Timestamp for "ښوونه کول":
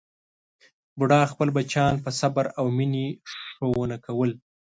3.51-4.31